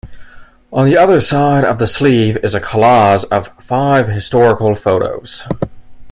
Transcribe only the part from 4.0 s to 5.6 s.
historical photos.